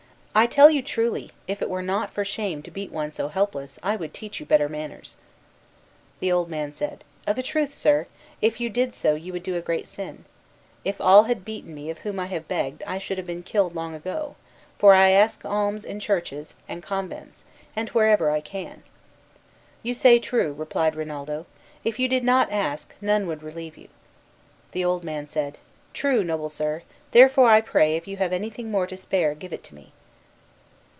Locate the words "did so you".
8.69-9.33